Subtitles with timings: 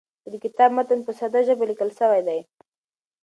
[0.31, 2.39] د کتاب متن په ساده ژبه لیکل سوی دی.